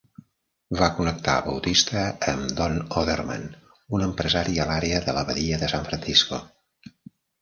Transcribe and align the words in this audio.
Va 0.77 0.87
connectar 0.99 1.35
Bautista 1.47 2.05
amb 2.33 2.55
Don 2.61 2.79
Odermann, 3.01 3.45
un 3.99 4.07
empresari 4.07 4.57
a 4.65 4.69
l'àrea 4.71 5.03
de 5.09 5.17
la 5.19 5.25
badia 5.29 5.61
de 5.65 5.71
San 5.75 5.91
Francisco. 5.91 6.41